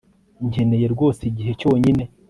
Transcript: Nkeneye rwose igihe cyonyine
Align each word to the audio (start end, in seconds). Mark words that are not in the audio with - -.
Nkeneye 0.49 0.85
rwose 0.93 1.21
igihe 1.31 1.51
cyonyine 1.59 2.03